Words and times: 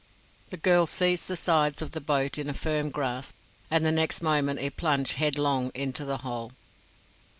The 0.49 0.57
girl 0.57 0.87
seized 0.87 1.27
the 1.27 1.37
sides 1.37 1.79
of 1.79 1.91
the 1.91 2.01
boat 2.01 2.39
in 2.39 2.49
a 2.49 2.55
firm 2.55 2.89
grasp, 2.89 3.35
and 3.69 3.85
the 3.85 3.91
next 3.91 4.23
moment 4.23 4.59
it 4.59 4.75
plunged 4.75 5.17
headlong 5.17 5.69
into 5.75 6.05
the 6.05 6.17
Hole. 6.25 6.53